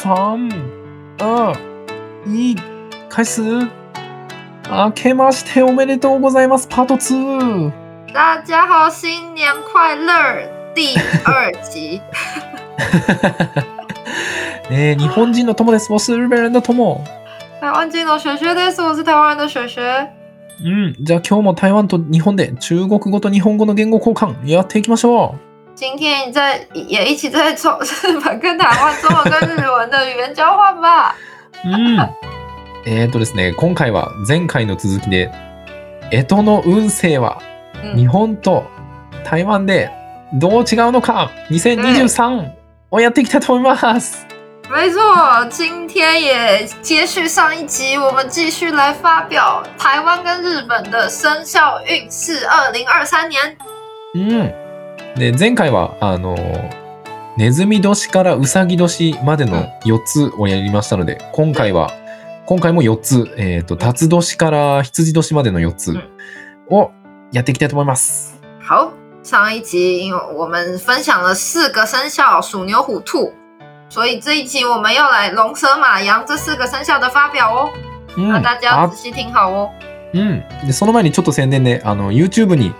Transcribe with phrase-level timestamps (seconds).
[0.00, 0.48] 三、
[2.24, 2.56] 二、一、
[3.08, 3.42] 開始。
[4.70, 6.68] 明けましておめでとうございます。
[6.68, 7.72] パート2。
[8.14, 10.48] 大家好，新年快乐！
[10.76, 12.00] 第二集，
[14.70, 15.92] えー日本人の友です。
[15.92, 17.00] 我是日本人的友。
[17.60, 18.80] 台湾金の学学です。
[18.80, 19.80] 我是台湾人的学学。
[20.62, 20.94] うん。
[21.00, 25.34] じゃあ今日も台湾と日本で中国語と日本語の言語交換やっていきましょ
[25.78, 31.14] 今天在也一起在做日本跟台湾中文跟日文的语言交换吧。
[31.64, 31.68] う。
[31.68, 32.08] うん。
[32.84, 35.30] えっとですね、今回は前回の続きで、
[36.10, 37.38] 干支の運勢は
[37.94, 38.64] 日嗯，本と
[39.24, 39.88] 台湾で
[40.40, 42.50] どう違うのか2023
[42.90, 44.26] をやっていきたいと思います。
[44.68, 53.56] 没错，今天也接续上一集，我们继续来发表台湾跟日本的生肖运势，二零二三年。
[54.16, 54.67] うん。
[55.18, 56.36] で、前回は、あの、
[57.36, 61.90] ネズミ年からウサギ年までの4つをやりましたので、今回は、
[62.46, 65.94] 今回も4つ、えっ、と、辰年から羊年までの4つ
[66.70, 66.92] を
[67.32, 68.40] やっていきたいと思います。
[68.60, 68.92] 好，
[69.24, 73.32] 上一集因为我们分享了四个生肖属牛、虎、兔，
[73.90, 77.68] 所以这一集我们要来龙、蛇、马、羊这四个生肖的发表哦。
[78.16, 78.28] うん。
[78.28, 79.70] 那大家仔细听好哦。
[80.14, 80.42] うん。
[80.64, 82.72] で、その前にちょっと宣伝で、あの、YouTube に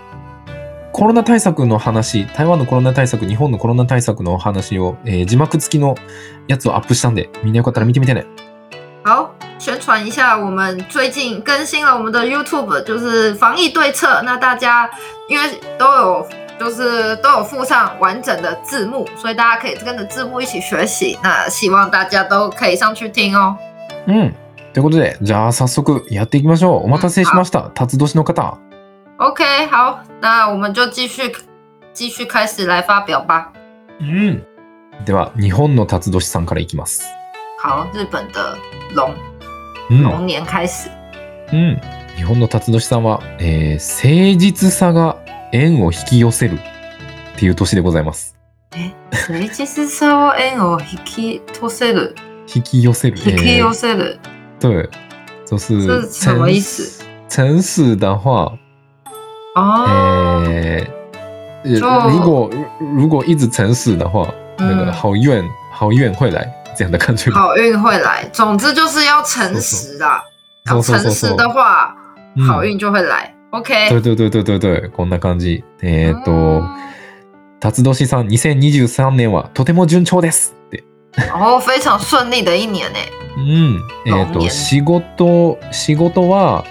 [0.91, 5.95] コロナ対策の話、台湾のコロナ対策、日本のコロナ対策の話を、えー字幕付きの
[6.47, 8.25] やつをアップしたんで、みんなよかったら見てみてね。
[9.05, 9.29] 好，
[9.59, 14.21] 宣传一下，我们最近更新了我们的 YouTube，就是防疫对策。
[14.23, 14.89] 那大家
[15.29, 16.27] 因为都有
[16.59, 21.17] 就是都有附上完整的字幕，所以大家可以跟着字幕一起学习。
[21.23, 23.55] 那希望大家都可以上去听哦。
[24.07, 24.33] うん。
[24.73, 26.83] ということで、じゃあ早速やっていきましょう。
[26.83, 27.71] お待たせしました。
[27.73, 28.57] 辰年の方。
[29.21, 31.35] OK，好，那我们就继续
[31.91, 33.51] 继续开始来发表吧。
[33.99, 34.45] うん。
[35.03, 37.03] では、日本の辰年さんからいきます。
[37.61, 38.57] 好，日本的
[38.95, 39.13] 龙
[39.89, 40.03] うん。
[40.03, 40.89] 龙年开始。
[41.51, 41.81] うん。
[42.15, 45.17] 日本の辰年さんは、えー誠実さが
[45.51, 48.37] 縁を引き寄せるっていう年でございます。
[48.73, 48.93] え、
[49.27, 52.15] 随実さを縁を引き寄せる，
[52.55, 53.17] 引き寄せる。
[53.17, 54.17] 引き寄せる。
[54.61, 54.89] 对，
[55.45, 58.57] 就是这是什么意思诚实的话，
[59.59, 60.81] 哦，呃，
[61.63, 62.49] 呃就如果
[62.79, 64.27] 如果一直诚实的话，
[64.57, 67.29] 那个嗯好运好运会来，这样的感觉。
[67.31, 68.27] 好运会来。
[68.31, 70.23] 总之就是要诚实啦，
[70.65, 70.81] 诚
[71.11, 71.93] 实的话，
[72.35, 73.33] 嗯好运就会来。
[73.51, 75.63] OK，对对对对对对、こんな感じ。
[75.81, 76.69] えっ、と、嗯
[77.59, 80.83] 辰年さん2023年はとても順調ですって。
[81.33, 82.99] 哦，非常顺利的一年呢。
[83.35, 83.81] うん。
[84.05, 86.63] えっ、と仕事仕事は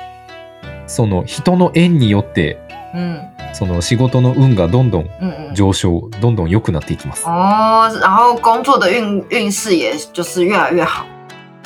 [0.87, 2.57] その人の縁によって
[2.95, 3.21] 嗯
[3.53, 5.09] その仕事の運がどんどん。
[5.55, 7.27] 上昇、どんどん良くなっていきます。
[7.27, 11.05] 哦，然后工作的运运势也就是越来越好。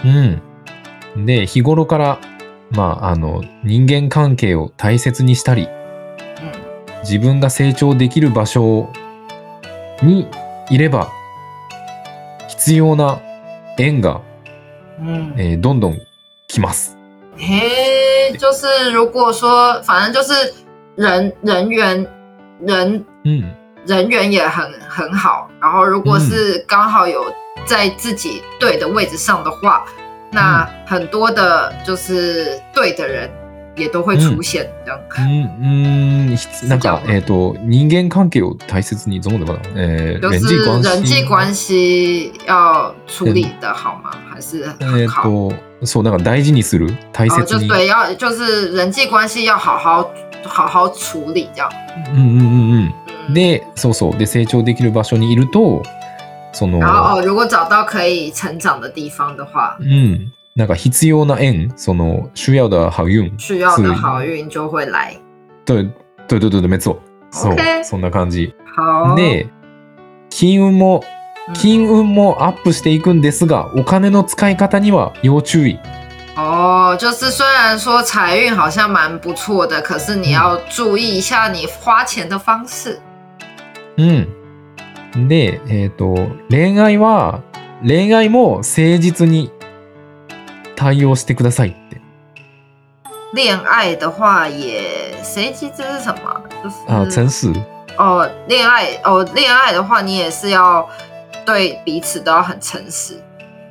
[0.04, 0.40] うん。
[1.26, 2.18] で、日頃から、
[2.70, 6.52] まあ、あの、人間関係を大切にしたり、嗯
[7.02, 8.88] 自分が成長できる場所
[10.02, 10.28] に
[10.70, 11.08] いれば、
[12.48, 13.18] 必要な
[13.76, 14.20] 縁が、
[15.00, 15.98] 嗯，えーどんどん
[16.46, 16.96] 来ます。
[17.36, 20.54] 嘿，就是如果说，反正就是
[20.96, 22.06] 人人缘
[22.60, 23.44] 人うん。
[23.84, 27.24] 人缘也很很好，然后如果是刚好有
[27.66, 29.84] 在自己对的位置上的话，
[30.30, 33.28] 那很多的就是对的人
[33.74, 34.70] 也都会出现。
[34.86, 39.58] 这样，うん、うん、ひなんか、えっ、と、人間関係を大切に、怎么的吧？
[39.74, 40.88] え人際关系。
[40.88, 44.12] 人际关系要处理的好吗？
[44.32, 45.22] 还是えっ、很好？
[45.24, 45.52] と、
[45.84, 47.66] そう、なんか大事にする、大哦，切に。
[47.66, 50.08] 就对，要就是人际关系要好好
[50.48, 51.68] 好好处理，这样。
[52.14, 52.94] うんうんうんうん。
[53.28, 54.16] 嗯，で、そうそう。
[54.16, 55.82] で、成長できる場所にいると、
[56.52, 60.32] その、然后哦，如果找到可以成长的地方的话，うん。
[60.54, 63.36] なんか必要な縁、その、需要的好運。
[63.38, 65.16] 需要的是好运就会来。
[65.64, 65.88] 对、
[66.28, 66.98] 对对对对、没错。
[67.30, 67.56] そう。
[67.84, 68.54] そんな感じ。
[68.76, 69.46] 好，で、
[70.30, 71.22] 金運も、嗯
[71.54, 75.76] 金運もアップしていくんですが、お金の使い方には要注意。
[76.35, 82.99] 哦，就是虽然说财运好像蛮不错的，可是你要注意一下你花钱的方式。
[83.97, 84.27] うん。
[85.27, 87.41] で、えっ、と、恋愛は、
[87.83, 89.51] 恋愛も誠実に
[90.75, 91.99] 対応してくださいって。
[93.33, 96.41] 恋爱的话也，谁其实是什么？
[96.63, 97.55] 就是あ、誠實
[97.97, 100.87] 哦，恋爱哦，恋爱的话你也是要
[101.45, 103.19] 对彼此都要很诚实，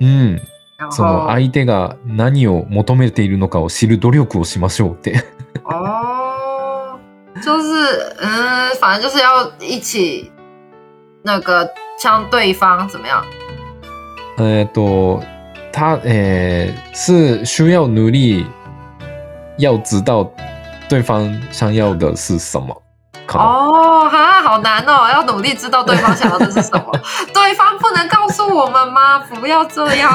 [0.00, 0.32] うん。
[0.34, 0.40] 然
[0.89, 5.23] その后相手が何を求めているのかを知る努力をしましょうって。
[5.63, 6.97] 哦，
[7.41, 10.31] 就是嗯，反正就是要一起
[11.23, 11.69] 那个
[11.99, 13.23] 像对方怎么样？
[14.37, 15.21] えっと，
[15.71, 18.45] 他诶是需要努力，
[19.57, 20.31] 要知道
[20.89, 22.75] 对方想要的是什么。
[23.27, 26.91] 可能哦，哈，好难哦，要努力知道对方想要的是什么。
[27.33, 29.19] 对方不能告诉我们吗？
[29.39, 30.11] 不要这样。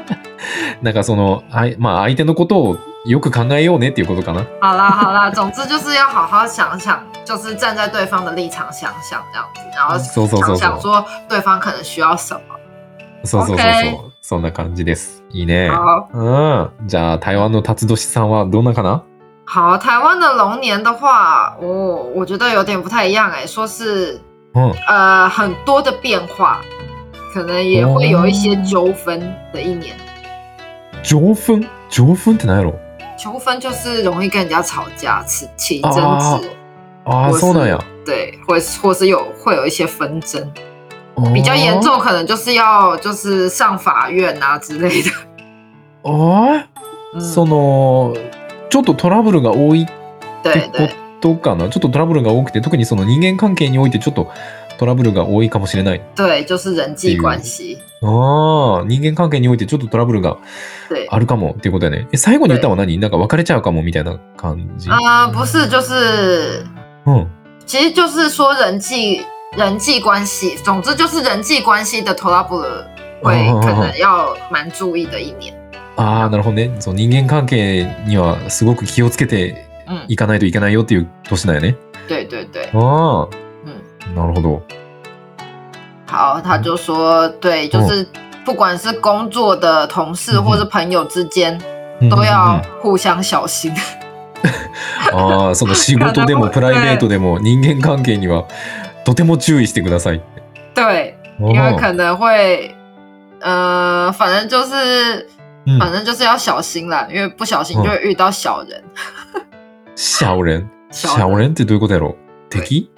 [0.80, 4.46] なんかその、あいまあ相手のことをよく考えようねっていうことかな。
[4.62, 10.56] 好啦好啦，总之就是要好好想想，就是站在对方的立场想想这样子，然后そうそうそうそう。
[10.56, 12.40] 想想说对方可能需要什么。
[13.24, 14.12] そうそうそうそう。
[14.22, 15.22] そんな感じです。
[15.30, 15.68] いいね。
[15.68, 16.86] 好，うん。
[16.86, 19.02] じゃあ台湾の辰年さんはどんなかな？
[19.47, 24.19] 好，台湾的龙年的话，哦，我觉得有点不太一样哎，说是
[24.53, 24.73] うん。
[24.87, 26.61] 呃很多的变化，
[27.33, 29.19] 可能也会有一些纠纷
[29.53, 29.95] 的一年。
[31.03, 31.67] 纠紛？
[31.89, 32.73] 纠紛って何やろ？
[33.17, 36.49] 纠纷就是容易跟人家吵架、起起争啊执，
[37.05, 37.79] ああ、我是そうなんや。
[38.05, 40.41] 对，或是或是有会有一些纷争，
[41.15, 45.11] 哦比较严重可能就是要就是上法院啊之类的。
[46.03, 46.63] ああ、
[47.13, 48.15] 嗯，その
[48.70, 49.86] ちょっとトラブルが多いっ
[50.42, 50.88] てこ
[51.20, 51.68] とかな？
[51.68, 54.30] ちょっとトラブルが多くて、特にその人間関係においてちょっと
[54.78, 56.02] トラブルが多いかもしれない。
[56.14, 57.78] 对，就是人际关系。
[58.02, 60.38] ああ、人間関係においてちょっとトラブルが
[60.88, 62.06] 对あるかもっていうことやね。
[62.12, 62.98] え、最後に言ったのは何？
[62.98, 64.88] なんか別れちゃうかもみたいな感じ？
[64.90, 66.64] 啊、不是，就是
[67.06, 67.26] うん。
[67.66, 69.20] 其实就是说人际
[69.56, 72.86] 人际关系，总之就是人际关系的 trouble
[73.22, 75.57] 会哦可能要蛮注意的一年。
[75.98, 76.76] ああ、なるほどね。
[76.78, 81.76] そう人間関係にはすごく気をつけて嗯，いかないといけないよっていう年だよね。
[82.08, 83.28] 对对对，ああ、
[83.66, 84.62] 嗯，なるほど。
[86.06, 88.06] 好，他就说，对，就是
[88.44, 91.58] 不管是工作的同事嗯或是朋友之间，
[92.00, 93.72] うん都要互相小心。
[95.12, 98.44] ああ、その仕事でもプライベートでも 人間関係には
[99.04, 100.20] とても注意してください。
[100.74, 102.74] 对，哦因为可能会，
[103.40, 105.26] 呃，反正就是，
[105.68, 108.82] うん反正就是要小心啦，因为不小心就会遇到小人。
[109.94, 110.66] 小人？
[110.90, 111.94] 小小人ってどういうこと？
[111.94, 112.16] やろ
[112.48, 112.88] 敵？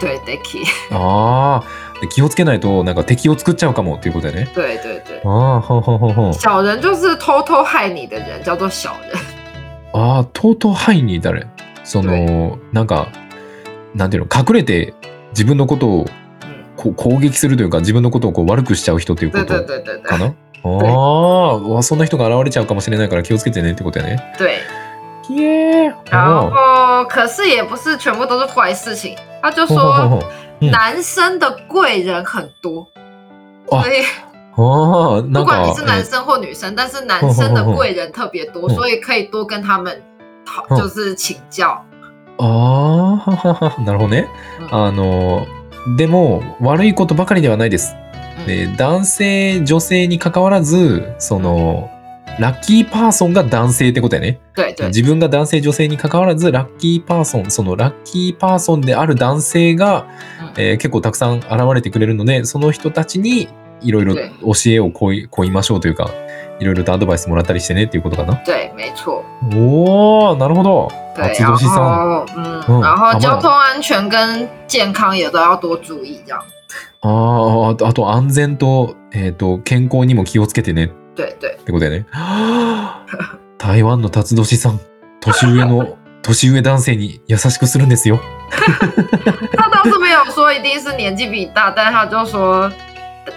[0.00, 0.38] 对 y
[0.92, 4.48] ああ、気をつけないとなんか敵を作っちゃうかもっていうことやね。
[4.54, 6.32] 对对对，ああ、ほんほんほんほん。
[6.34, 9.18] 小人就是偷偷害你的人，叫做小人。
[9.92, 11.46] ああ、とうとう範囲に誰？
[11.82, 13.08] その、なんか、
[13.94, 14.94] なんていうの、隠れて
[15.32, 16.06] 自分のことを
[16.44, 19.46] 嗯，こう攻撃するというか、自分のことをこう悪くしちゃう人っていうこと
[20.04, 20.34] かな？
[20.62, 24.34] ああ、うわそんな人が現れちゃうかもしれないから気をつけてねってことやね。
[24.38, 24.58] 对。
[25.22, 25.94] ひえー。
[26.10, 29.16] 然お后，可是也不是全部都是坏事情。
[29.42, 30.22] 他就说，
[30.60, 32.86] 男生的贵人很多，
[33.68, 34.04] 哦所以
[34.56, 40.02] ああ、なんか不管你是、男え生或女生，但是男生的贵人特别多，嗯所以可以多跟他们
[40.44, 41.82] 讨，嗯就是请教。
[42.38, 44.26] ああ、 なるほどね。
[44.60, 45.46] うんあの、
[45.96, 47.94] でも、悪いことばかりではないです。
[48.44, 51.90] 嗯で男性、女性に関わらず、その、
[52.38, 54.38] ラッキーパーソンが男性ってことやね。
[54.54, 60.06] 对对自分が男性、女性に関わらず、ラッキーパーソン、そのラッキーパーソンである男性が、
[60.56, 63.48] うんえー結構たくさん現れてくれるので、その人たちに
[63.82, 66.10] いろいろ对教えをこいこいましょうというか、
[66.60, 68.34] いろいろとアドバイスもらったりしてねっていうことかな。
[68.46, 69.22] 对，没错。
[69.54, 70.88] おー、なるほど。
[71.14, 71.82] 对，然初年さん。
[71.84, 76.42] 后嗯，嗯然后交通安全跟健康也都要多注意，这样。
[77.02, 82.06] ああ、あと安全と、えっ、と、健康にも気をつけてねっ对对，てことやね。
[82.10, 84.80] は あ台湾の辰年さん、
[85.20, 88.20] 年上の、 年上男性に優しくするんですよ。
[89.56, 92.70] 他倒是没有说一定是年纪比你大，但他就说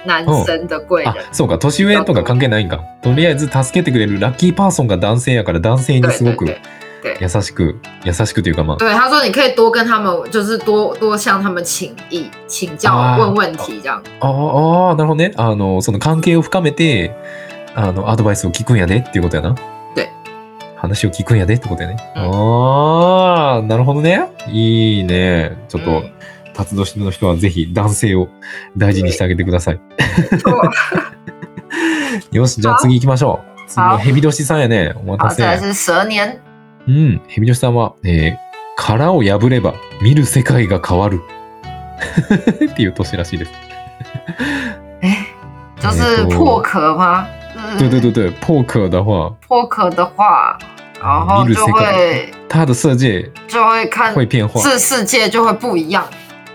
[0.06, 2.82] 男生的贵あ人。、そうか、年上とか関係ないんか。
[3.02, 6.46] とりあえず助けてくれるラッキーパーソンが男性やから男性に对すごく
[7.04, 14.02] 对对对優しく、優しくというかまあ、对，他说你可以多跟他们，就是多多向他们请意、请教、啊问问题这样。
[14.22, 15.34] ああ、なるほどね。
[15.36, 17.16] あの、その関係を深めて、
[17.76, 19.56] あの、アドバイスを聞くんやでっていうことやな。
[19.96, 20.10] で
[20.78, 21.98] 話を聞くんやでってことやね。
[22.16, 24.32] うんああ、なるほどね。
[24.48, 25.58] いいね。
[25.68, 26.12] ちょっと、嗯
[26.56, 28.28] 辰年の人はぜひ男性を
[28.78, 29.82] 大事にしてあげてください。
[30.40, 30.70] 错
[32.32, 33.62] よし、じゃあ次行きましょう。
[33.68, 34.94] 次は好ヘビ年さんやね。
[34.96, 36.53] お待好，たせ。
[36.88, 37.22] うん。
[37.28, 38.38] ヘビ年さんは、えー
[38.76, 41.22] 殻を破れば見る世界が変わる。
[42.72, 43.52] っていう年らしいです。
[45.04, 45.28] 哎，
[45.80, 47.28] 就是破壳吗？
[47.78, 50.58] 对对对对，破壳的话，破壳的话，
[51.00, 54.60] 然后就会它的世界就会看会变化。
[54.64, 56.04] 这世界就会不一样。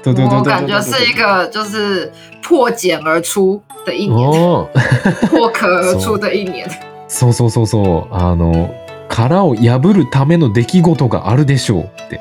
[0.03, 4.69] 对对对对我感觉是一个就是破茧而出的一年，哦，
[5.31, 6.69] 破壳而出的一年。
[7.09, 8.15] そうそうそうそう。
[8.15, 8.69] あの、
[9.19, 12.21] 殻を破るための出来事があるでしょうって。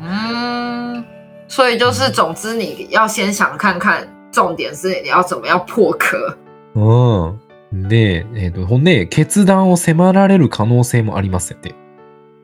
[0.00, 1.04] 嗯，
[1.48, 6.34] 所以就是，总之你要先想看看，重点是你要怎么样破壳。
[6.74, 7.36] う
[7.74, 7.88] ん。
[7.90, 11.74] で、えっ、と、ほんで、決断を迫られる可能性もありますって。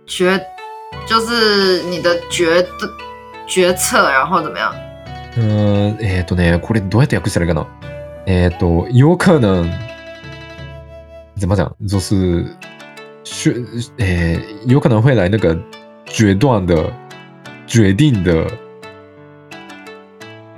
[0.05, 0.39] 决
[1.07, 2.67] 就是你的决
[3.49, 4.75] 决策，然后怎么样？
[5.39, 7.67] うーん、えっ、とね、これどうやって訳したらいいかな。
[8.27, 9.65] えっ、と、有可能、
[11.39, 11.73] 怎么讲？
[11.89, 12.45] 就是
[13.25, 13.55] 选，
[13.99, 15.59] 诶、欸，有可能会来那个
[16.07, 16.93] 决断的、
[17.67, 18.47] 决定的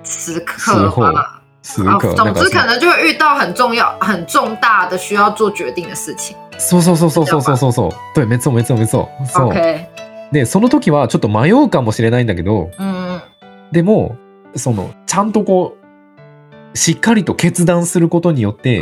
[0.04, 1.42] 时刻吧。
[1.62, 6.36] 时刻，总之可能就会遇到很重要、很重大的需要做决定的事情。
[6.58, 7.90] そうそうそうそうそうそうそう。
[8.14, 9.08] 对，没错没错没错。
[9.34, 9.84] OK。
[10.32, 13.20] で、その時はちょっと迷うかもしれないんだけど、うん、
[13.72, 14.16] でも
[14.54, 15.76] そのちゃんとこ
[16.72, 18.80] うしっかりと決断することによって、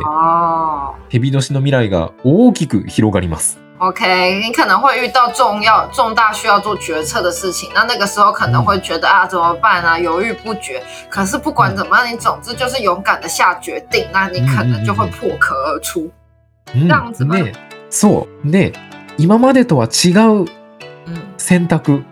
[1.08, 3.60] 蛇年の未来が大きく広がります。
[3.88, 10.82] ，OK，你可能会遇到重要、重大需要做决策的事情，那那个时候可能会觉得、啊怎么办啊，犹豫不决。
[11.08, 16.10] 可是不管怎么样，你总之就是勇敢的下决定，那你可能就会破壳而出。
[16.74, 17.52] うんダウンズで、
[17.90, 18.50] そう。
[18.50, 18.72] で、
[19.16, 20.46] 今までとは違う
[21.06, 22.02] 嗯選択、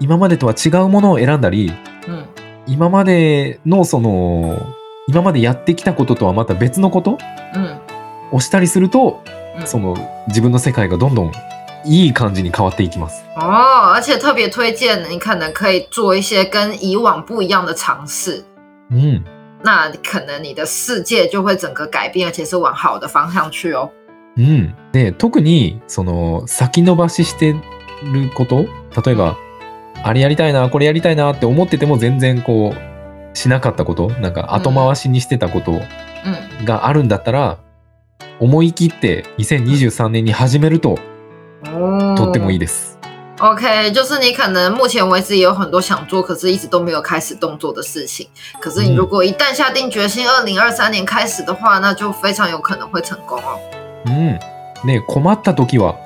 [0.00, 1.72] 今までとは違うものを選んだり、
[2.08, 2.24] 嗯
[2.66, 4.58] 今までのその、
[5.06, 7.18] 今までやってきたこととはまた別のこと
[7.54, 7.78] 嗯
[8.32, 9.35] をしたりすると、嗯。
[9.64, 9.96] その
[10.28, 11.32] 自分の世界がどんどん
[11.84, 13.24] いい感じに変わっていきます。
[13.36, 18.44] 哦，而且特别推荐你可能可以做一些跟以往不一样的尝试，
[18.90, 19.24] うん。
[19.62, 23.90] 那可能你的世界就会整个改变，而且是往好的方向去哦。
[24.36, 24.74] うん。
[24.92, 27.58] で、特に、その、先延ばししてる
[28.34, 28.66] こと？
[29.02, 29.36] 例えば、
[30.02, 34.10] あれやりたいな、これやりたいなって思ってても全然こう、しなかったこと？
[34.20, 37.58] なんか後回しにしてたこと嗯，があるんだったら、
[38.40, 40.98] 思い切って2023年に始めると
[41.64, 42.98] 哦，とってもいいです。
[43.38, 48.26] OK，就是你可能目前为止也有很多想做，可是一直都没有开始动作的事情。
[48.60, 53.58] 可是你如果一旦下定决心，二零二三年开始的话，那就非常有可能会成功哦。
[54.06, 54.38] うん。
[54.86, 55.96] で、困った時は、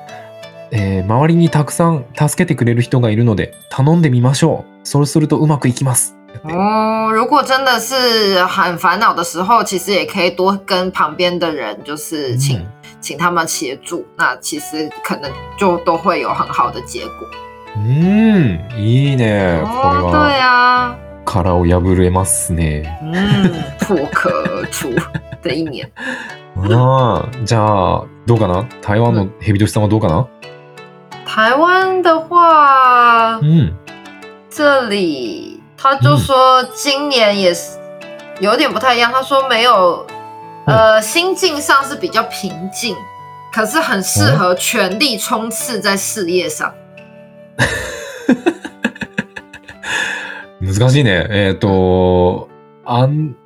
[0.71, 4.87] えー周りにたくさん助けてくれる人がいるので、頼んでみましょう。
[4.87, 6.17] そうするとうまくいきます。
[6.44, 12.66] 哦，如果真的是很烦恼的时候，其实也可以多跟旁边的人，就是请、うん
[12.98, 17.12] 请他们协助，那其实可能就都会有很好的结果。
[17.76, 18.58] うん。
[18.76, 19.62] いいね。
[19.62, 22.82] これ哦，は对啊，殻を破れますね。
[23.02, 24.92] 嗯，破壳而出
[25.40, 25.88] 的一年。
[26.56, 30.26] ああ、じゃあ、どうかな台湾のヘビ年さんはどうかな
[31.24, 33.72] 台湾的话，うん。
[34.50, 35.49] 这里
[35.80, 37.78] 他就说今年也是
[38.40, 40.06] 有点不太一样，他说没有，
[40.66, 42.96] 呃，心境上是比较平静，
[43.52, 46.72] 可是很适合全力冲刺在事业上。
[50.58, 51.26] 難しいね。
[51.30, 52.48] えっ、と、
[52.84, 53.36] 安、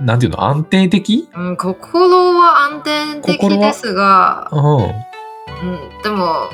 [0.00, 4.60] なんていうの安定的嗯，心は安定的ですが、うん。
[5.62, 6.48] 嗯，でも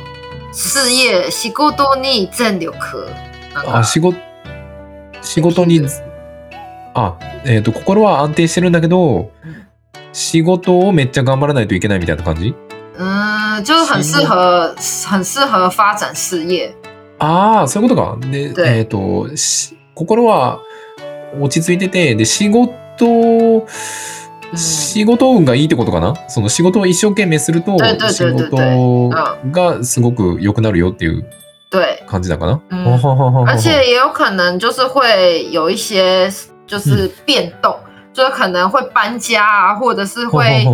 [0.52, 2.74] 事業仕事に全力
[3.54, 4.18] なんかあ、仕事、
[5.25, 5.81] 仕事に、
[6.93, 9.55] あ、えっ、と、心は安定してるんだけど、うん
[10.13, 12.55] 仕事をめっちゃ頑張らないといけないみたいな感じ？
[12.97, 14.73] 嗯，就是很适合
[15.09, 16.73] 很适合发展事业。
[17.19, 18.17] ああ、そういうことか。
[18.31, 18.77] で、对。
[18.77, 20.61] えっ、と、し心は
[21.37, 23.63] 落ち着いてて、で、仕事、嗯
[24.55, 26.13] 仕事運がいいってことかな？
[26.29, 27.77] その仕事を一生懸命すると
[28.09, 28.55] 仕事
[29.51, 31.25] がすごく良くなるよっていう
[31.75, 36.31] 对，感じだかな、嗯而且也有可能就是会有一些
[36.65, 37.75] 就是变动，
[38.13, 40.65] 就是可能会搬家啊，或者是会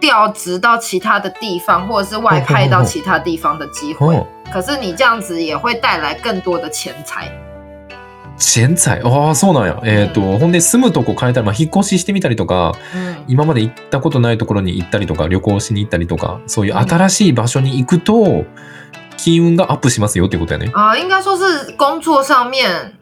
[0.00, 4.16] 调职到其他的地方，或者是外派到其他地方的机会。
[4.16, 7.30] ほ可是你这样子也会带来更多的钱财。
[8.38, 9.78] 钱財ああそうなんや。
[9.84, 18.46] えっ、と、ほんで住むとこ変えたり、まあ、引っ越ししてみたりとか嗯今まで行ったことないところに行ったりとか旅行しに行ったりとかそういう新しい場所に行くと
[19.22, 20.70] 金運がアップしますよってことやね。
[20.74, 22.94] 啊、应该说是工作上面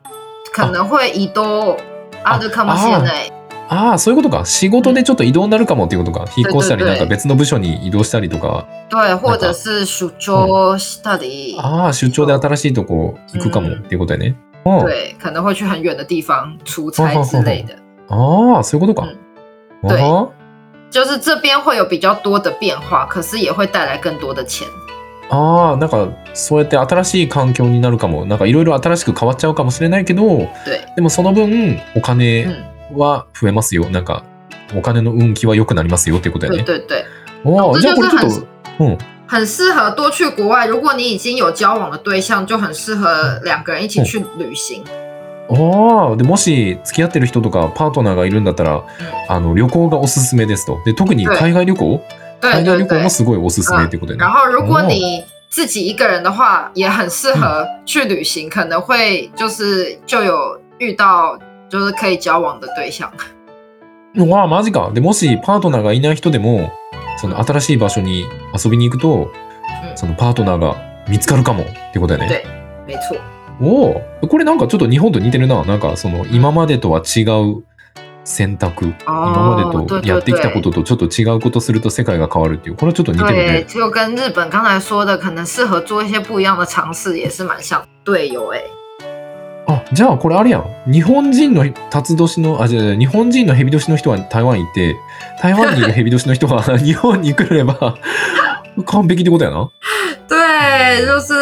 [0.52, 1.76] 可能会移动
[2.24, 3.32] あるかもしれない。
[3.70, 4.46] ああそういうことか。
[4.46, 6.24] 仕事でちょっと移動になるかもっていうことか。
[6.36, 8.66] 引っ越したりなんか別の部署に移動したりとか。
[8.90, 12.72] 对，或者是出張したり，ああ出張で新しい。
[12.72, 13.96] とこ行くかもってい。
[13.96, 14.34] うことやね、
[14.64, 17.76] うん对，可能会去很远的地方出差之类的。
[18.08, 18.84] ああそうい。
[18.84, 19.06] うことか、
[19.82, 20.28] うん对あ
[20.90, 24.66] 就是这边会有比较多的变化，可是也会带来更多的钱。
[25.30, 28.24] ああなんかそうやって新しい環境になるかも。
[28.24, 30.24] なんかいろいろ新しく変わっちゃうかもしれないけど
[30.64, 32.46] 对，でもその分お金
[32.92, 34.24] 嗯，は増えますよ、なんか
[34.74, 36.64] お金の運気は良くなりますよっていうことやね。
[36.64, 37.04] 对对对，
[37.44, 38.22] おーじゃあこれちょっ
[38.78, 38.98] とうん。
[39.26, 40.66] 很适合多去国外。
[40.66, 44.82] 如果你已经有交往的对象，就很适合两个人一起去旅行。
[45.50, 48.82] ああ、でもし付き合ってる人とかパートナーがいるんだったら、
[49.28, 50.78] あの旅行がおすすめですと。
[50.86, 52.02] で特に海外旅行？
[52.40, 53.10] 对对对旅行も。
[53.10, 54.32] すごいおすすめってことだよね。
[54.32, 63.10] 然后，如果你自己一个人的话，也很适合去旅行，可能会就是就有遇到就是可以交往的对象。
[64.14, 64.90] うわあ、マジか。
[64.92, 66.70] でもしパートナーがいない人でも、
[67.18, 70.76] その新しい場所に遊びに行くと、うんそのパートナーが
[71.08, 72.42] 見つかるかもってことだよね。
[72.86, 73.20] 对，没错。
[73.60, 75.64] おお、これなんかちょっと日本と似てるな。
[75.64, 77.64] なんかその今までとは違う
[78.28, 78.94] 選択。
[79.06, 80.72] 今までとやってきたこ对对。
[80.72, 82.76] ととちょっと違うことすると世界が変わるっていう。
[82.76, 83.66] これはちょっと似てる对，ね。
[83.66, 87.82] 就跟日本刚才说的，可能适合做一些不一样的尝试，也是蛮像。
[88.04, 88.62] 对，有哎、
[89.66, 90.92] あ、じゃあこれあれやん。
[90.92, 94.96] 日本人の辰年の、あ、じゃあ日本人の蛇年の人は台湾行って、
[95.40, 97.96] 台湾にいる蛇年の人は日本に来れば
[98.84, 99.70] 完璧ってことやな。
[100.28, 101.32] 对，就是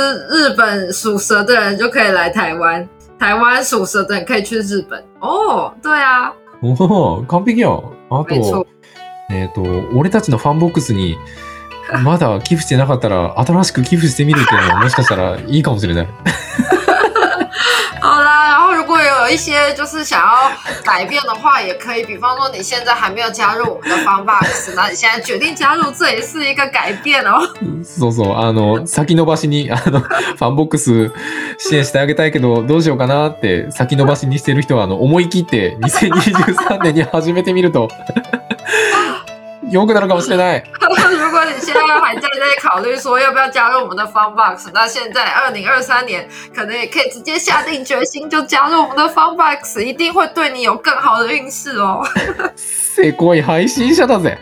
[0.51, 2.89] 日本属蛇的人就可以来台湾，
[3.19, 5.03] 台湾属蛇的人可以去日本。
[5.21, 6.33] 哦，对啊，
[6.63, 7.73] おお、完璧やん。
[8.11, 8.67] あと、。
[9.31, 9.63] えっ、と、
[9.95, 11.17] 俺たちのファンボックスに、
[12.03, 16.09] まだ寄付してなかったら、新しく寄付してみるっていうのはもしかしたらいいかもしれない。
[19.27, 20.53] 有一些就是想要
[20.85, 27.41] 改变的话，也可以，比方说你现在还没有加入我们的 Funbox，那你现在决定加入，这也是一个改变哦。
[27.83, 31.11] そうそう、あの、先延ばしに、あの、ファンボックス
[31.59, 37.89] 支援してあげたいけど、どうしようかなって、先延ばしにしてる人は、あの、思い切って2023年に始めてみると、
[39.69, 40.65] 良くなるかもしれない。
[41.47, 42.29] 如果你现在还在在
[42.61, 52.05] 考虑说要不要加入我们的 Funbox，那现在二零二三年可能也可以直接下定决心就加入我们的 Funbox，一定会对你有更好的运势哦。
[52.57, 54.39] せこい配信者だぜ。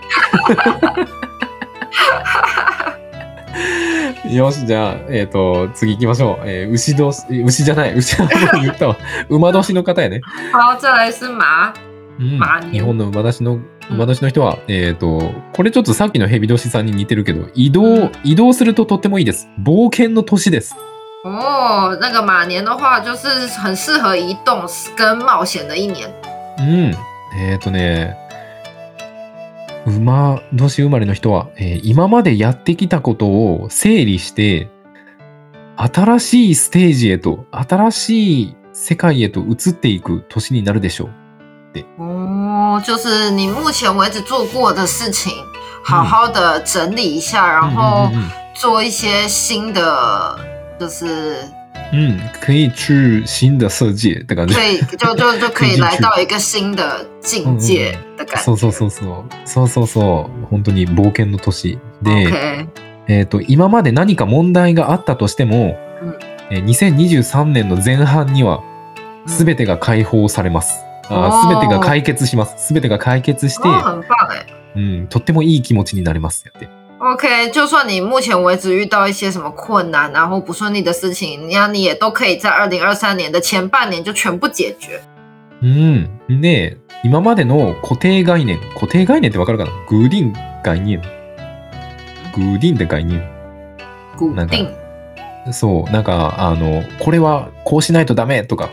[4.31, 6.49] よし、じゃあ、えっ、と、次行きましょう。
[6.49, 8.31] えー牛年、牛じゃない、牛はも
[8.61, 8.97] う言ったわ。
[9.29, 10.23] 馬年の方やね。
[10.51, 11.75] 好，再来是马，
[12.19, 13.59] うん日本の馬年の
[13.91, 19.49] 馬年の人は、えっ、と、これちょっとさっきの蛇年さんに似てるけど、移動、うん移動するととってもいいです。
[19.63, 20.75] 冒険の年です。
[21.25, 23.29] 哦，那个马年的话，就是
[23.59, 26.09] 很适合移动跟冒险的一年。
[26.59, 26.95] うん。
[27.39, 28.17] えっ、とね、
[29.87, 34.69] 馬年生まれの人は、えー今までやってきたことを整理して、
[35.77, 41.11] 新しいステージへと、新しい世界へと移っていく年になるでしょう。
[41.99, 45.33] 哦，就是你目前为止做过的事情，
[45.83, 48.11] 好好的整理一下，然后
[48.55, 50.39] 做一些新的，
[50.79, 51.37] 就是
[51.93, 54.65] うんうん、可以去新的世界って感じ可。
[54.65, 58.43] 以就就就可以来到一个新的境界的感觉。
[58.51, 59.25] そうそうそうそう。
[59.45, 60.47] そうそうそう。
[60.51, 62.67] 本当に冒険の年で、
[63.07, 66.17] えっ、と、今まで何か問題があったとしても、うん
[66.51, 68.61] えー2023年の前半には、
[69.27, 70.75] 嗯すべてが解放されます。
[71.09, 72.67] あべてが解決します。
[72.69, 73.69] すべてが解決して。
[74.77, 76.45] うん、とってもいい気持ちになれます。
[76.47, 76.69] やって。
[77.01, 85.01] OK，就算你目前为止遇到一些什么困难啊或不顺利的事情，那你也都可以在二零二三年的前半年就全部解決。
[85.63, 86.09] うん。
[86.41, 89.71] で、今までの固定概念、固定概念ってわかるかな？
[89.89, 91.03] グリーン概念。
[92.35, 93.23] グリーンって概念。
[94.19, 94.75] 固定
[95.53, 98.71] そう、なんか、あの、これはこうしないとダメとか、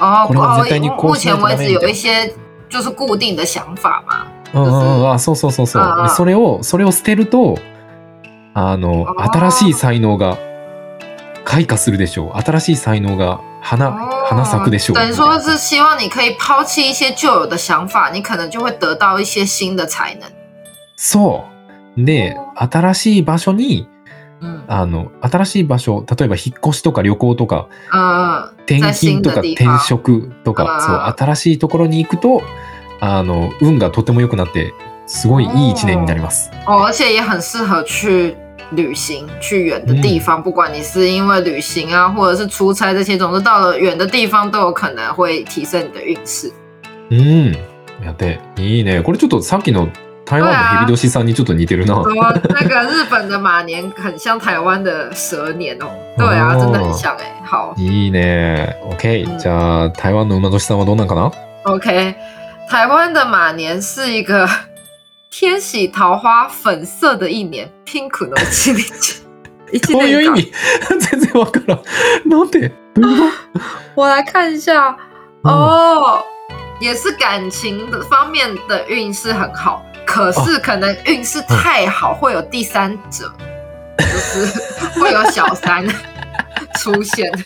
[0.00, 2.32] 哦これは哦絶対に目前为止有一些
[2.70, 4.26] 就是固定的想法嘛。
[4.52, 6.08] うんうんうん、あ、そうそうそうそう。
[6.08, 7.56] それを、それを捨てると、
[8.54, 10.38] あの、新しい才能が
[11.44, 12.40] 開花するでしょう。
[12.40, 14.96] 新しい才能が花、哦花咲くでしょう。
[14.96, 20.28] 等于说是希望你可以抛弃一些旧有的想法，你可能就会得到一些新的才能。
[20.96, 21.44] そ
[21.96, 22.04] う。
[22.04, 23.99] で、新しい場所に、嗯
[24.72, 32.40] あの、新しい場所、例えば引っ越しとか旅行とか、呃，転勤とか転職とあか、あそう、新しいところに行くと、
[33.00, 34.72] あの、運がとても良くなって、
[35.08, 36.52] すごいいい一年になります。
[36.68, 38.36] 哦，而且也很适合去
[38.70, 40.40] 旅行，去远的地方。
[40.40, 46.52] 不管你是因为旅行啊，或者是出差这些，总之到了远的地方都有可能会提升你的运势。
[47.10, 47.56] うん。
[48.04, 49.02] やって、いいね。
[49.02, 49.88] これちょっとさっきの
[50.30, 51.94] 台湾の蛇年さんにちょっと似てるな。
[52.04, 52.14] 说
[52.54, 55.90] 那个日本的马年很像台湾的蛇年哦。
[56.16, 58.76] 对啊，哦真的很像哎、好いいね。
[58.96, 61.32] OK、うんじゃあ、台湾の馬年さんはどうなんかな
[61.64, 62.14] ，OK。
[62.70, 64.48] 台湾的马年是一个
[65.32, 68.86] 天喜桃花粉色的一年，pink の一年。
[69.72, 70.52] 一どういう意年味？
[71.10, 71.80] 全然わからん。
[72.28, 73.32] なんてどういう
[73.96, 74.96] こ我来看一下
[75.42, 76.22] と哦，
[76.80, 83.31] 也是感情的方面的运势很好，可是可能运势太好，会有第三者，
[83.97, 84.45] 就是
[84.99, 85.85] 会有小三
[86.79, 87.31] 出现。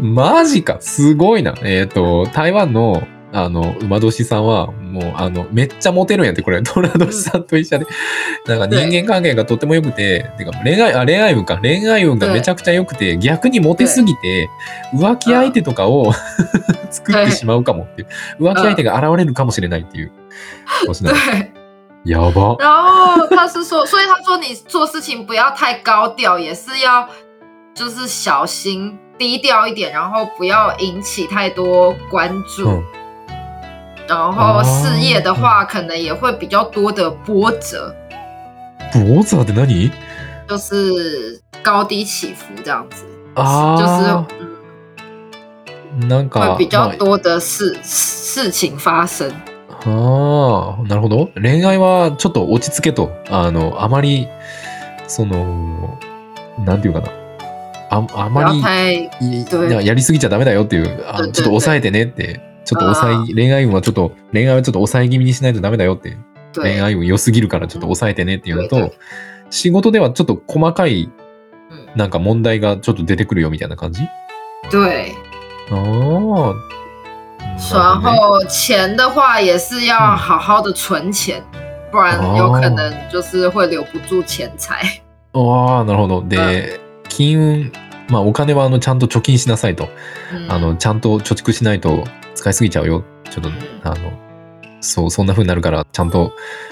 [0.00, 1.54] マジかすごいな。
[1.62, 7.85] えっ、と、台湾の、 あの、馬年さんは、もう、あの、めっちゃモテるんやって、これ、虎年さんと一緒で。
[8.47, 11.57] なんか人間関係がとっても良くて、てか恋愛、あ、恋愛運か。
[11.57, 14.49] 恋愛運がめちゃくちゃ良くて、逆にモテすぎて、
[14.95, 16.11] 浮気相手とかを
[16.89, 18.07] 作ってしまうかもっていう。
[18.39, 20.11] 浮気相手が現れるかもしれないっていう
[20.87, 21.17] 年なの。
[21.17, 21.51] 对。
[22.05, 22.55] やば。
[22.57, 27.07] 然后他是说，所以他说你做事情不要太高调，也是要
[27.75, 32.67] 就是小心低调一点，然后不要引起太多关注。
[32.67, 32.98] うん。
[34.09, 37.93] 然后事业的话，可能也会比较多的波折，
[38.91, 39.91] 坊主って何
[40.47, 44.25] 就是高低起伏这样子，あ就是あ、
[46.01, 49.31] 嗯，なんか、会比较まあ多的事事情发生。
[49.85, 51.29] ああ、なるほど。
[51.39, 53.11] 恋愛はちょっと落ち着けと。
[53.29, 54.27] あの、あまり、
[55.07, 55.99] その、
[56.65, 57.09] なんていうかな。
[57.91, 58.61] ああまり
[59.71, 62.48] ややりすぎちゃダメだよっていう、あちょっと抑えてねって。
[62.65, 66.17] ちょっと抑え、恋愛運はちょっと、恋愛はちょっと抑え気味にしないとダメだよって。
[66.55, 68.91] 恋对，愛運良すぎるからちょっと抑えてねっていうのと
[69.51, 71.11] 仕事ではちょっと細かい
[71.69, 74.01] 嗯，なんか問題がちょっと出てくるよみたいな感じ？
[74.71, 75.13] 对。
[75.69, 76.55] ああ。
[77.71, 81.43] 然后钱的话也是要嗯好好的存钱，
[81.91, 85.01] 不然有可能就是会留不住钱财。
[85.33, 86.23] ああ、なるほど。
[86.27, 87.71] で、金運、
[88.09, 89.87] まあお金はあのちゃんと貯金しなさいと。
[90.33, 92.05] 嗯あの、ちゃんと貯蓄しないと
[92.39, 93.03] 使いすぎちゃうよ。
[93.29, 93.49] ちょっと、
[93.83, 94.13] あの、
[94.79, 96.31] そう、そんな風になるから、ちゃんと、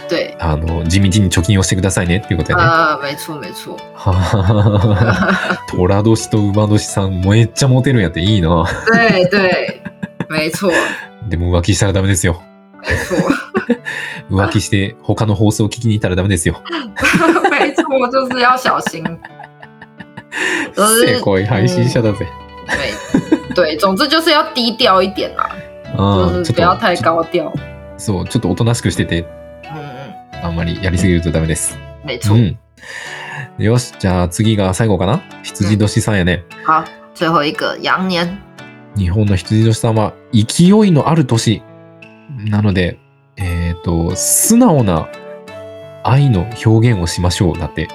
[0.09, 2.63] 对，あの、地道に貯金をしてくださいねっていうことやね。
[2.63, 8.65] 啊，没错没错，ははは虎年と馬年さん、めっちゃモテるんやっていいな。
[8.93, 9.81] 对对，
[10.29, 10.71] 没错
[11.27, 12.41] でも浮気したらダメですよ。
[12.81, 13.17] 没错
[14.29, 16.61] 浮気して他の放送を聞きに行ったらダメですよ。
[17.51, 19.03] 没错，就是要小心。
[20.73, 22.25] 都是い配信者だぜ。
[22.67, 25.49] 对对，总之就是要低调一点啦，
[25.97, 27.51] 就是ちょっ不要太と、高调。
[27.97, 29.25] そう、ちょっとおとなしくしてて、
[29.63, 31.75] 嗯あんまりやりすぎるとダメです。
[32.05, 32.35] 嗯，没错。
[32.35, 32.57] うん。
[33.57, 35.21] よし、じゃあ次が最後かな？
[35.41, 36.43] 羊年さんやね。
[36.67, 38.37] 好，最后一个羊年。
[38.95, 41.63] 日本の羊年さんは勢いのある年
[42.51, 42.99] なので、
[43.37, 45.09] えっ、と、素直な
[46.07, 47.57] 愛の表現をしましょう。
[47.57, 47.87] だって。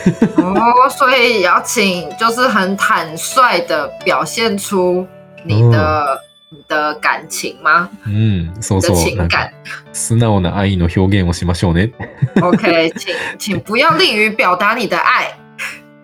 [0.36, 5.06] 哦，所以要请就是很坦率的表现出
[5.44, 7.88] 你的、你的感情吗？
[8.06, 8.96] うん、そうそう。
[8.96, 9.50] 情感。
[9.92, 11.92] 素直な愛の表現をしましょうね。
[12.36, 15.34] OK，请请不要吝于表达你的爱。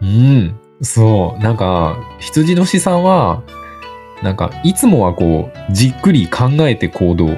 [0.03, 1.43] うん、そう。
[1.43, 3.43] なんか、羊年さんは、
[4.23, 7.31] なんか、いつもはこう、じっくり考えて行動。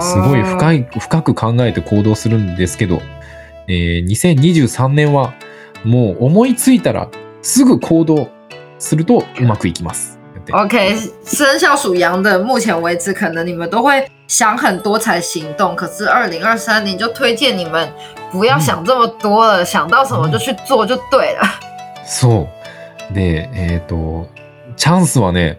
[0.00, 3.00] すごい深い、深く考えて行動するんですけど、
[3.68, 5.34] えー2023年は、
[5.84, 7.08] もう思いついたら、
[7.42, 8.28] すぐ行動
[8.78, 10.18] するとうまくいきます。
[10.50, 17.90] OK，生肖属羊的，目前为止可能你们都会想很多才行动，可是二零二三年就推荐你们
[18.30, 21.42] 不要想这么多了，想到什么就去做就对了。
[22.06, 22.48] そ
[23.10, 23.14] う。
[23.14, 24.28] で、えっ、と、
[24.76, 25.58] チャンスはね、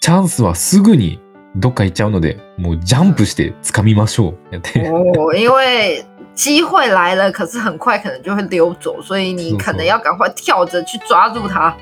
[0.00, 1.20] チャンスはすぐに
[1.56, 4.54] どっか行っちゃうので、もうジャンプして掴みましょう。
[4.54, 4.80] やって。
[4.88, 11.74] 哦，因为机会来了，可是很快可能就会溜走，所以你是可能要赶快跳着去抓住它。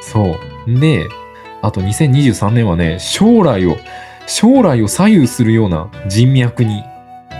[0.00, 0.80] そう。
[0.80, 1.06] で、
[1.62, 3.76] あと2023年はね、将来を、
[4.26, 6.82] 将来を左右するような人脈に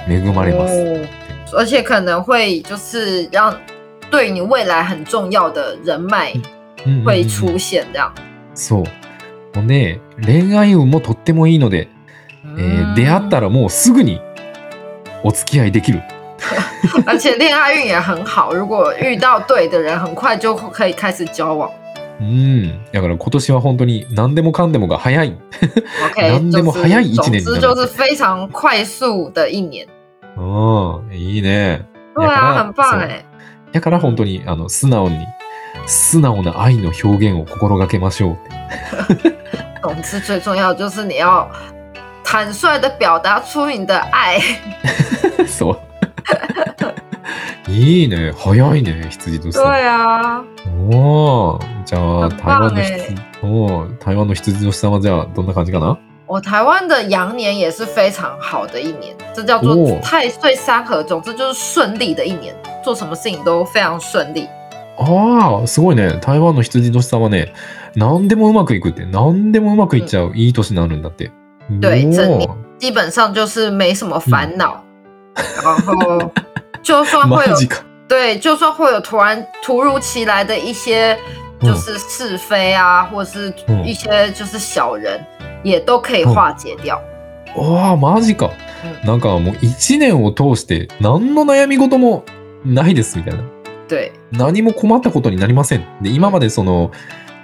[0.06, 0.74] 恵まれます。
[0.74, 1.06] 哦，
[1.56, 3.56] 而且可能会就是让
[4.10, 6.34] 对你未来很重要的人脉
[6.84, 8.12] うんうんうん会出现这样。
[8.54, 8.84] そう。
[9.54, 11.88] ほんで、恋愛運もとってもいいので、
[12.44, 14.20] えー出会ったらもうすぐに
[15.22, 16.02] お付き合いできる。
[17.06, 21.70] 而且恋爱运也很好，如果遇到对的人，很快就可以开始交往。
[22.20, 22.84] うん。
[22.92, 25.38] だから今年は本当に何でもかんでもが早い。
[26.14, 29.86] OK， 何でも早い一年になる就是非常快速的一年。
[30.36, 31.14] うん。
[31.14, 31.86] いいね。
[32.16, 32.82] 很棒。
[33.72, 35.18] だから本当にあの素直に、
[35.86, 38.36] 素直な愛の表現を心がけましょう。
[39.82, 41.48] 总之最重要就是你要
[42.24, 44.40] 坦率的表达出你的爱。
[45.48, 45.78] そう。
[47.68, 48.32] いいね。
[48.32, 49.64] 早いね、羊とさん。
[49.64, 50.42] 对啊，
[50.90, 55.96] おーじゃあ、很台湾の羊、おー台湾の羊のさんはじゃあ、どんな感じかな？
[56.26, 61.02] 我台湾的羊年也是非常好的一年，这叫做哦太岁三合。
[61.02, 64.48] 总之就是顺利的一年，做什么事情都非常顺利。
[65.00, 66.18] ああ、すごいね。
[66.20, 67.54] 台湾の羊年さんはね、
[67.96, 71.32] 何でもうまくいくって、何でもうまくいっちゃう、いい年になるんだって。
[71.80, 74.82] 对おー真理基本上就是没什么烦恼，
[75.64, 76.30] 然后
[76.82, 77.56] 就算会有。
[78.08, 81.16] 对，就算会有突然突如其来的一些
[81.62, 85.24] 就是是非啊，或是嗯一些就是小人，
[85.62, 87.00] 也都可以化解掉。
[87.56, 88.46] わあ、マジか。
[88.46, 92.24] うんなんかもう一年を通して何の悩み事も
[92.64, 93.44] ないですみたいな。
[93.90, 95.84] 对，何も困ったことになりません。
[96.00, 96.92] で、今までその、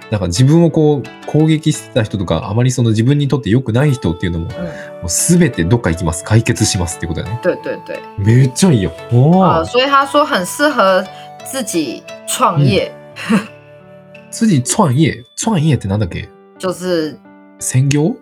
[0.09, 4.69] なんか自分をこう攻撃してた人とか、あまりその自分にとって良くない人っていうのも、嗯，もう
[5.09, 6.23] 全てどっか行きます。
[6.23, 7.41] 解決しますってことだね。
[7.43, 8.93] 对对对，めっちゃいいよ。
[9.11, 11.03] お啊、ー所以他说很适合
[11.43, 12.89] 自己创业，
[14.31, 15.25] 次、創業。
[15.35, 16.29] 創業ってなんだっけ？
[16.57, 17.19] 就是
[17.59, 18.15] 専業？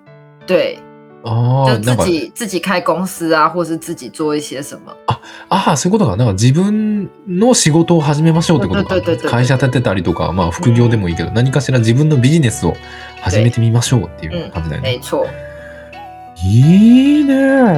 [0.47, 0.79] 对，
[1.23, 4.91] ああ、就自己自己开公司啊，或是自己做一些什么。
[5.49, 6.17] ああ、そういうことか。
[6.17, 12.75] なんか自分の仕事を始めましょうってことか会社立てたりとか、まあ副業でもいいけど、何かしら自分のビジネスを
[13.21, 14.99] 始めてみましょうっていう感じだよね。
[16.43, 17.33] いいね。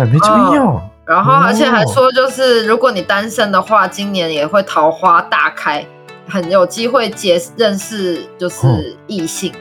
[0.05, 0.81] めっちゃいいやん。
[1.05, 5.85] 然后哦而且还说，就是如果你单身的话，今年也会桃花大开，
[6.27, 9.53] 很有机会结认識就是异性。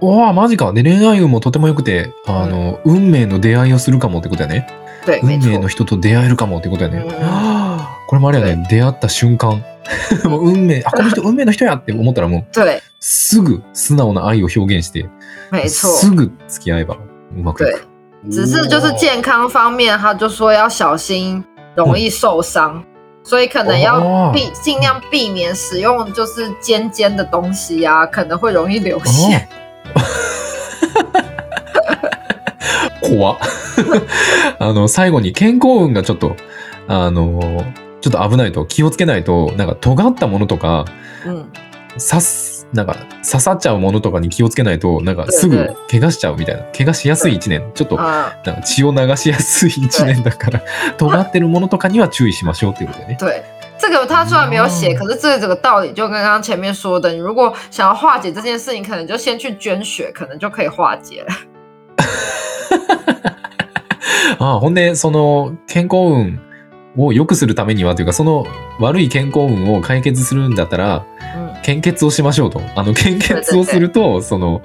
[0.00, 0.72] おわ、マジか。
[0.72, 4.66] で、恋愛運もとても良くて、あの、運命の出会いをするかもってことやね。
[5.22, 5.68] 運命の。
[5.68, 7.04] 人と出会えるかもってことやね。
[8.08, 9.62] これもあれやね、出会った瞬間。
[10.24, 15.08] もう運命、あ、この人運命の人やって思ったらもう、对，すぐ素直な愛を表現して。
[15.68, 16.96] すぐ付き合えば
[17.36, 17.86] うまくいく。
[18.30, 21.42] 只是就是健康方面，他就说要小心，
[21.74, 22.84] 容易受伤，
[23.24, 29.48] 所以可能要哦避尽量避免使用就是尖尖的东西啊，可能会容易流お血。
[33.02, 33.38] 怖っ
[34.58, 36.36] あの、最後に健康運がちょっと、
[36.88, 37.64] あの、
[38.00, 40.84] ちょっと危ないと気をつけないと、なんか尖ったものとか、
[41.26, 41.46] 嗯，
[41.98, 46.62] 刺す、なんか刺さっちゃうものとかに気をつけないと、なんかすぐ怪我しちゃうみたいな。
[46.76, 47.70] 怪我しやすい一年。
[47.74, 50.62] ちょっと、啊、なんか血を流しやすい一年だから、
[50.96, 53.16] 尖ってるものとかには注意しましょうっていうことだよね。
[53.18, 53.42] 对。
[53.82, 61.28] 这个他虽然没有写，哦可是这个这个道理就跟刚刚前面说的，你如果想要化解这件事情，可能就先去捐血，可能就可以化解了。
[64.38, 66.40] ああほんで、その健康運
[66.96, 68.46] を良くするためにはというか、その
[68.78, 71.04] 悪い健康運を解決するんだったら、
[71.36, 72.60] 嗯，献血をしましょうと。
[72.74, 74.62] あの、献血をすると、その、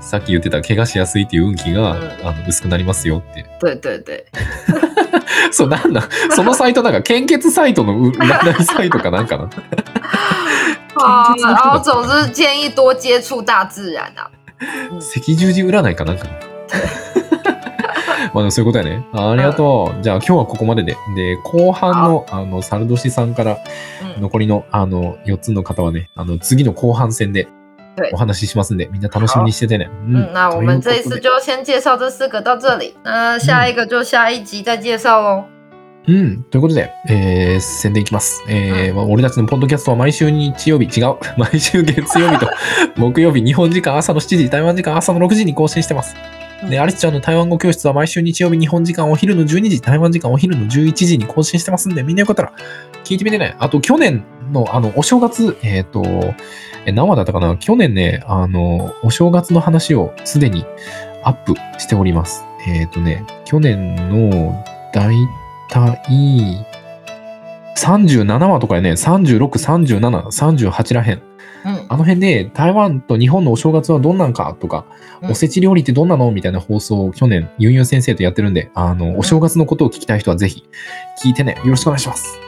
[0.00, 3.44] さっき言ってた怪我しやすいっていう運気が、うんあの薄くなりますよって。
[3.60, 4.24] 对对对，
[5.50, 6.08] そう、なんだ？
[6.30, 9.48] そのサイトなんか、献血サイトの占いサイトかなんかな？
[10.98, 14.30] 啊， 献血の然后总之建议多接触大自然啊。
[15.00, 16.30] 赤十字占いかなんかな？
[18.34, 19.04] まあそういうことやね。
[19.12, 20.02] あありがとう。
[20.02, 20.96] じゃあ今日はここまでで。
[21.14, 23.58] で、後半の、あの、サルドシさんから
[24.18, 27.48] 嗯，残りの、あの、4つの方はね、あの、次の後半戦で
[27.96, 29.88] 对お話ししますんで、みんな楽しみにしててね。
[30.06, 35.44] 嗯，那我们这一次就先介绍这四个到这里，那下一个就下一集再介绍喽。
[36.08, 36.42] うん。
[36.50, 38.44] ということで、えー宣伝いきます。
[38.48, 41.16] えーまあ俺たちのポッドキャストは毎週日曜日、違う。
[41.38, 42.48] 毎週月曜日と
[42.96, 46.14] 木曜日、日本時間朝の7時、台湾時間朝の6時に更新してます。
[46.70, 52.52] で、アリスちゃんの台湾語教室は毎週日曜日、日本時間お昼の12時、台湾時間お昼の11時に更新してますんで、みんなよかったら
[53.04, 53.54] 聞いてみてね。
[53.58, 56.02] あと、去年の、あの、お正月、えっ、と、
[56.86, 57.56] え何話だったかな？
[57.56, 60.64] 去年ね、あの、お正月の話をすでに
[61.24, 62.44] アップしております。
[62.66, 65.14] えっ、とね、去年のだい
[65.68, 66.64] たい
[67.76, 69.38] 37話とかやね、36、
[69.98, 71.22] 37、38らへん。
[71.66, 74.84] 嗯あの辺で台湾と日本のお正月はどんなんかとか、
[75.20, 80.62] うんおせち料理ってどんなのみたいな放送を去年、ユンユン先生とやってるんで、あの、お正月のことを聞きたい人はぜひ
[81.24, 81.56] 聞いてね。
[81.64, 82.38] よろしくお願いします。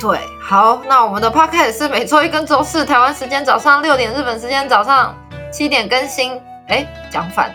[0.00, 5.14] 对，好，那我们的 podcast 是每周一跟周四台湾时间早上六点，日本时间早上
[5.52, 6.32] 七点更新。
[6.66, 7.52] 哎，讲反，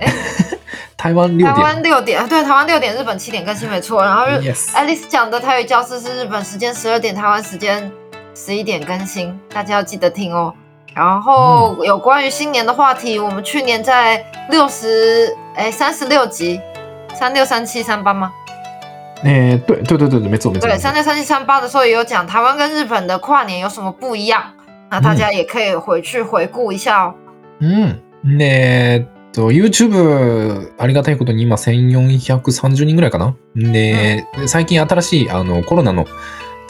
[0.96, 1.64] 台湾六台点。
[1.64, 4.04] 湾六点，对，台湾六点，日本七点更新没错。
[4.04, 4.50] 然后日。
[4.74, 7.90] Alice 讲的台语教室是日本时间十二点，台湾时间
[8.39, 10.53] 十一点更新，大家要记得听哦。
[10.93, 16.59] 然后有关于新年的话题，我们去年在六十哎三十六集，
[17.13, 18.31] 三六三七三八吗？
[19.23, 20.67] えー、对对对对对，没错没错。
[20.67, 24.43] 对，三六三七三八的时候也有讲台湾跟日本的跨年有什么不一样，
[24.89, 27.13] 那大家也可以回去回顾一下哦。
[27.59, 28.37] うん。
[28.37, 33.35] で、えーっと、YouTube、ありがたいことに今1430人ぐらいかな。
[33.55, 36.05] で、最近新しいあのコロナの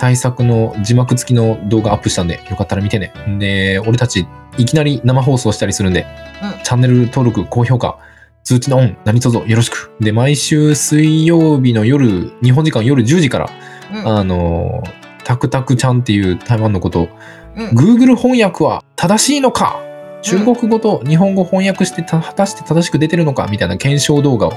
[0.00, 3.12] 対策の字幕付きの動画アップしたんで、よかったら見てね。
[3.38, 6.06] で、俺たちいきなり生放送したりするんで、
[6.42, 6.62] うん。
[6.64, 7.98] チャンネル登録、高評価、
[8.42, 9.92] 通知のオン、何卒よろしく。
[10.00, 13.50] で、毎週水曜日の夜、日本時間夜10時から、
[13.92, 14.82] 嗯あの、
[15.22, 17.08] タクタクちゃんっていう台湾のことを
[17.54, 19.82] 嗯 Google 翻訳は正しいのか？
[20.22, 23.48] 中国語と日本語翻訳してた果たして正しく出てるのか？
[23.50, 24.52] みたいな検証動画を、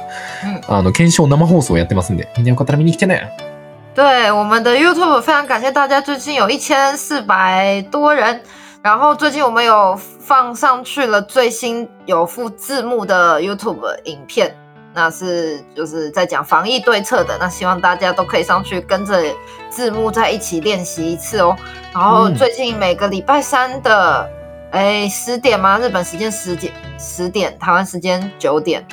[0.45, 3.52] 嗯，あの、検証生放送やってますんで、みんなよかったら見に来てね。
[3.95, 8.41] 对，我们的 YouTube 非常感谢大家，最近有一千四百多人
[8.81, 14.55] 然后最近我们有放上去了最新有附字幕的 YouTube 影片，
[14.95, 17.37] 那是就是在讲防疫对策的。
[17.39, 19.23] 那希望大家都可以上去跟着
[19.69, 21.55] 字幕在一起练习一次哦。
[21.93, 24.27] 然后最近每个礼拜三的
[24.71, 25.77] 哎十点吗？
[25.79, 28.83] 日本时间十点十点，台湾时间九点，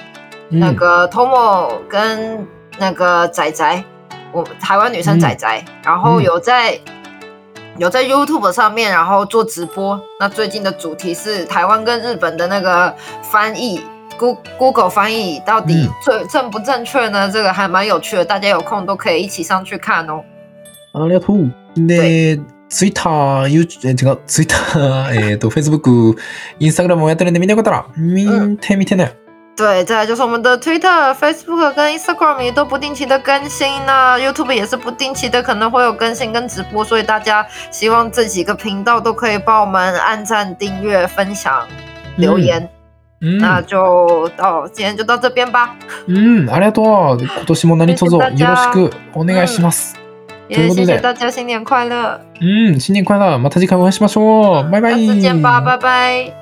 [0.51, 2.47] 那个 Tomo 跟
[2.79, 3.83] 那个仔仔，
[4.32, 6.80] 我台湾女生仔仔，然后有在。
[7.78, 10.00] 有在 YouTube 上面，然后做直播。
[10.18, 13.82] 那最近的主题是台湾跟日本的那个翻译，
[14.58, 17.30] Google 翻译到底正正不正确呢？
[17.30, 20.24] 这个还蛮有趣的，大家有空都可以一起上去看哦。
[20.94, 21.52] ありがとう。
[21.76, 24.56] で、Twitter、YouTube、違う、Twitter、
[25.12, 29.19] えっと、Facebook、Instagram もやってるんで見たかったら見てみてね。
[29.60, 41.66] 对，再来就是我们的 Twitter、Facebook 跟 Instagram 也都不定期的更新，那 YouTube 也是不定期的可能会有更新跟直播，所以大家希望这几个频道都可以帮我们按赞、订阅、分享、
[42.18, 42.68] 留言。
[43.22, 45.74] 嗯，那就到今天就到这边吧。
[46.08, 47.18] 嗯，ありがとう。
[47.46, 49.96] 今年も何卒よろしくお願いします。
[50.50, 52.20] 也谢谢大家新年快乐。
[52.42, 53.40] 嗯，新年快乐。
[53.40, 54.70] また次回お会いしましょう。
[54.70, 54.92] 拜拜。
[54.92, 56.39] 下次见吧，拜拜。